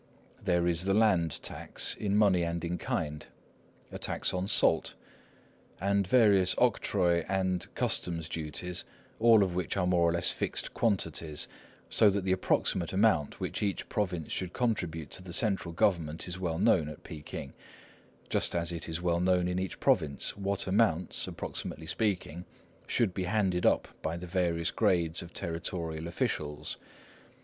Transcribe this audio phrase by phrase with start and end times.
[0.43, 3.23] There is the land tax, in money and in kind;
[3.91, 4.95] a tax on salt;
[5.79, 8.83] and various octroi and customs duties,
[9.19, 11.47] all of which are more or less fixed quantities,
[11.87, 16.39] so that the approximate amount which each province should contribute to the central government is
[16.39, 17.53] well known at Peking,
[18.27, 22.43] just as it is well known in each province what amounts, approximately speaking,
[22.87, 26.77] should be handed up by the various grades of territorial officials.